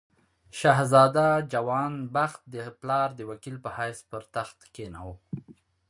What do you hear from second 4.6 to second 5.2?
کښېناوه.